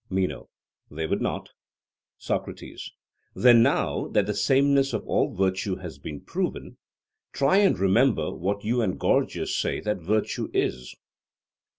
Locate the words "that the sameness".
4.07-4.93